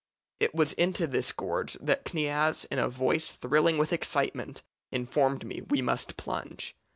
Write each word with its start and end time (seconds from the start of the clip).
"It 0.39 0.55
was 0.55 0.73
into 0.73 1.05
this 1.05 1.31
gorge 1.31 1.73
that 1.73 2.05
Kniaz 2.05 2.65
in 2.71 2.79
a 2.79 2.89
voice 2.89 3.33
thrilling 3.33 3.77
with 3.77 3.93
excitement 3.93 4.63
informed 4.91 5.45
me 5.45 5.61
we 5.67 5.83
must 5.83 6.17
plunge. 6.17 6.75